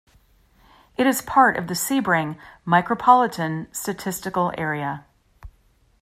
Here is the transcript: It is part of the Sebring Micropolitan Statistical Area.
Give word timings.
It 0.97 1.05
is 1.05 1.21
part 1.21 1.57
of 1.57 1.67
the 1.67 1.75
Sebring 1.75 2.35
Micropolitan 2.65 3.67
Statistical 3.71 4.51
Area. 4.57 5.05